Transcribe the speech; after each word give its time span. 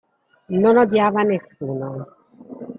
Non 0.61 0.79
odiava 0.83 1.21
nessuno. 1.23 1.87